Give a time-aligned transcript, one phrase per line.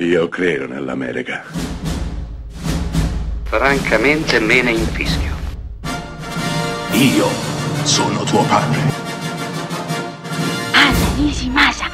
[0.00, 1.42] Io credo nell'America.
[3.42, 5.34] Francamente me ne infischio.
[6.92, 7.26] Io
[7.82, 8.78] sono tuo padre.
[10.72, 11.86] Anna Nishimasa.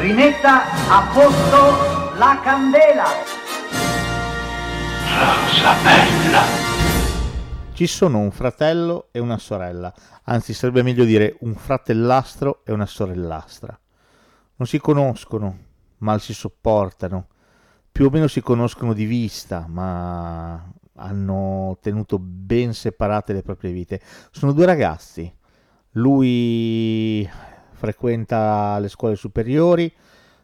[0.00, 3.06] Rimetta a posto la candela.
[5.08, 6.42] Rosa bella.
[7.72, 9.90] Ci sono un fratello e una sorella,
[10.24, 13.78] anzi sarebbe meglio dire un fratellastro e una sorellastra.
[14.56, 15.63] Non si conoscono,
[16.04, 17.28] mal si sopportano,
[17.90, 24.00] più o meno si conoscono di vista, ma hanno tenuto ben separate le proprie vite.
[24.30, 25.32] Sono due ragazzi,
[25.92, 27.28] lui
[27.72, 29.92] frequenta le scuole superiori,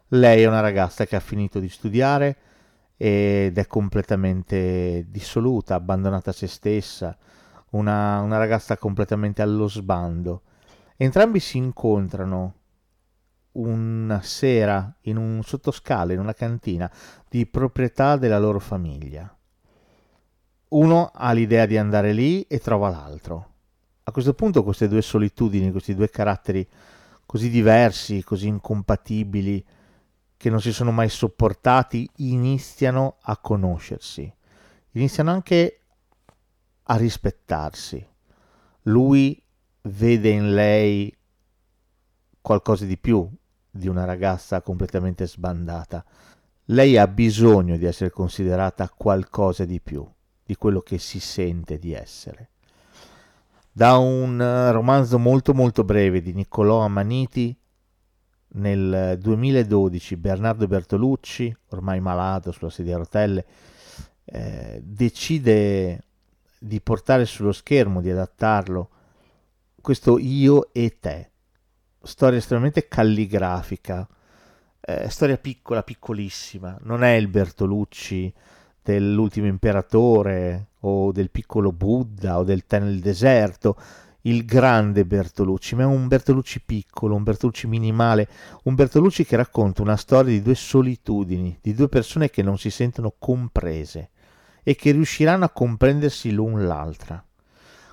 [0.08, 2.36] lei è una ragazza che ha finito di studiare
[2.96, 7.16] ed è completamente dissoluta, abbandonata a se stessa,
[7.70, 10.42] una, una ragazza completamente allo sbando.
[10.96, 12.54] Entrambi si incontrano
[13.52, 16.90] una sera in un sottoscala, in una cantina
[17.28, 19.34] di proprietà della loro famiglia.
[20.68, 23.48] Uno ha l'idea di andare lì e trova l'altro.
[24.04, 26.66] A questo punto queste due solitudini, questi due caratteri
[27.26, 29.64] così diversi, così incompatibili,
[30.36, 34.32] che non si sono mai sopportati, iniziano a conoscersi,
[34.92, 35.80] iniziano anche
[36.84, 38.04] a rispettarsi.
[38.82, 39.40] Lui
[39.82, 41.14] vede in lei
[42.40, 43.28] qualcosa di più
[43.70, 46.04] di una ragazza completamente sbandata.
[46.66, 50.06] Lei ha bisogno di essere considerata qualcosa di più
[50.50, 52.50] di quello che si sente di essere.
[53.70, 57.56] Da un eh, romanzo molto molto breve di Niccolò Amaniti
[58.54, 63.46] nel 2012 Bernardo Bertolucci, ormai malato sulla sedia a rotelle,
[64.24, 66.04] eh, decide
[66.58, 68.90] di portare sullo schermo, di adattarlo,
[69.80, 71.30] questo io e te,
[72.02, 74.08] storia estremamente calligrafica,
[74.80, 78.32] eh, storia piccola, piccolissima, non è il Bertolucci
[78.82, 83.76] dell'ultimo imperatore o del piccolo Buddha o del tè nel deserto,
[84.22, 88.28] il grande Bertolucci, ma è un Bertolucci piccolo, un Bertolucci minimale,
[88.64, 92.70] un Bertolucci che racconta una storia di due solitudini, di due persone che non si
[92.70, 94.10] sentono comprese
[94.62, 97.24] e che riusciranno a comprendersi l'un l'altra.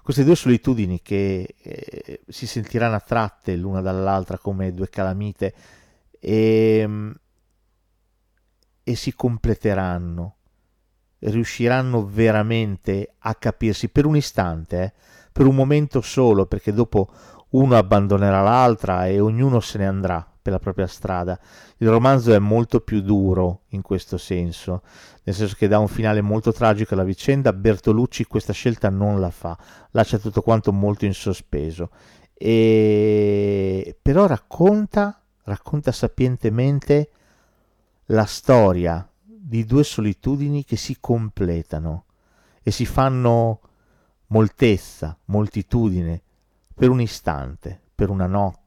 [0.08, 5.54] Queste due solitudini che eh, si sentiranno attratte l'una dall'altra come due calamite
[6.18, 6.90] e,
[8.84, 10.36] e si completeranno,
[11.20, 14.94] riusciranno veramente a capirsi per un istante, eh,
[15.34, 17.10] per un momento solo, perché dopo
[17.50, 21.38] uno abbandonerà l'altra e ognuno se ne andrà per la propria strada.
[21.76, 24.82] Il romanzo è molto più duro in questo senso,
[25.24, 29.30] nel senso che dà un finale molto tragico alla vicenda, Bertolucci questa scelta non la
[29.30, 29.58] fa,
[29.92, 31.90] lascia tutto quanto molto in sospeso,
[32.34, 33.98] e...
[34.02, 37.10] però racconta, racconta sapientemente
[38.06, 42.06] la storia di due solitudini che si completano
[42.64, 43.60] e si fanno
[44.28, 46.22] moltezza, moltitudine,
[46.74, 48.67] per un istante, per una notte,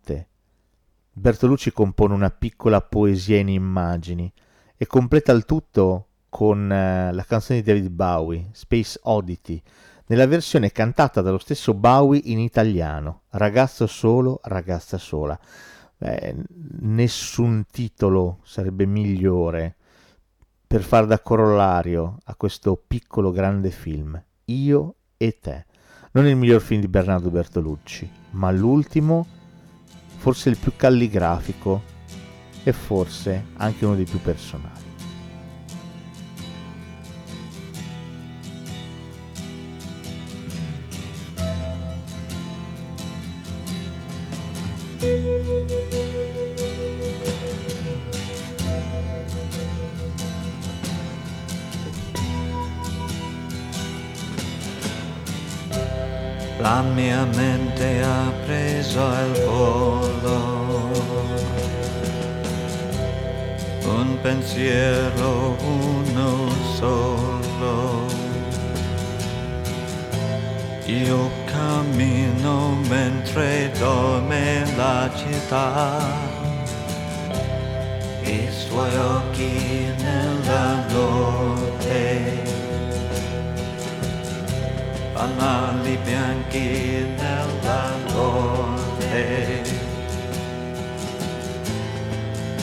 [1.12, 4.32] Bertolucci compone una piccola poesia in immagini
[4.76, 9.60] e completa il tutto con eh, la canzone di David Bowie, Space Oddity,
[10.06, 15.38] nella versione cantata dallo stesso Bowie in italiano, Ragazzo solo, ragazza sola.
[15.96, 16.34] Beh,
[16.80, 19.76] nessun titolo sarebbe migliore
[20.66, 25.66] per far da corollario a questo piccolo grande film, Io e te.
[26.12, 29.26] Non il miglior film di Bernardo Bertolucci, ma l'ultimo
[30.20, 31.82] forse il più calligrafico
[32.62, 34.88] e forse anche uno dei più personali.
[56.60, 60.90] La mia mente ha preso il volo,
[63.84, 68.04] un pensiero uno solo.
[70.84, 75.98] Io cammino mentre dorme la città,
[78.22, 82.49] i suoi occhi nella notte
[85.20, 89.62] fanali bianchi nella notte.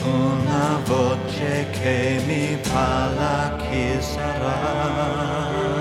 [0.02, 5.77] Una voce che mi parla chi sarà.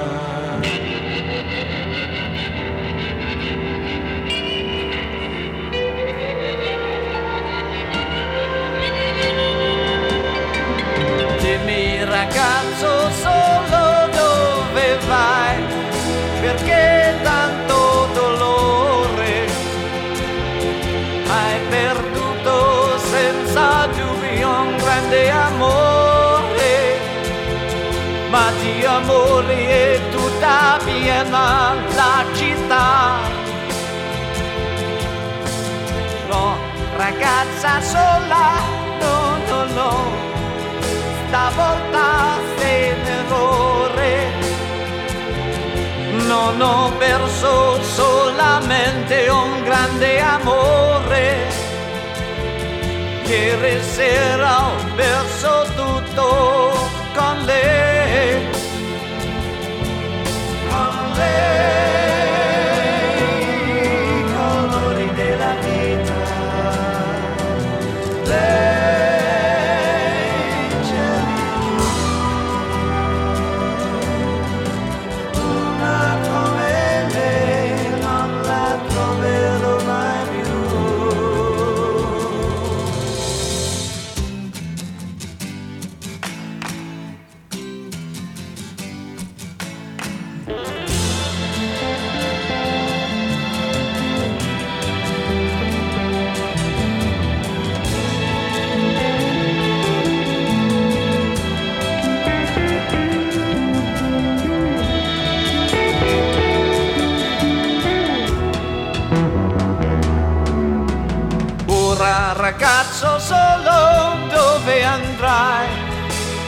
[28.97, 33.19] Amore è tutta piena la città.
[36.29, 36.57] No,
[36.95, 38.45] ragazza sola,
[38.99, 39.93] no, no, no,
[41.27, 42.07] stavolta
[42.57, 44.13] sei un errore.
[46.25, 51.25] Non ho perso solamente un grande amore.
[53.25, 56.56] Ieri sera ho perso tutto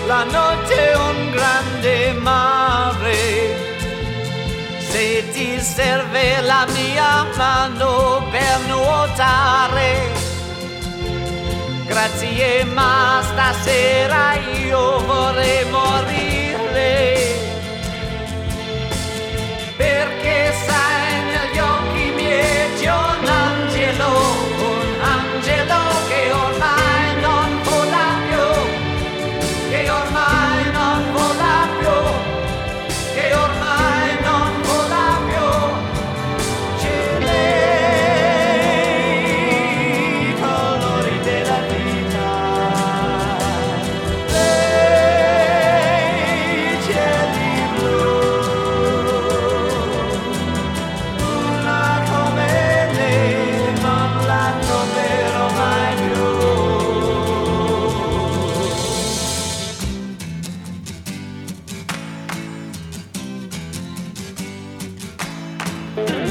[0.10, 3.16] La notte un grande mare.
[4.80, 10.12] Se ti serve la mia mano per nuotare.
[11.86, 15.59] Grazie ma stasera io vorrei
[66.08, 66.29] Thank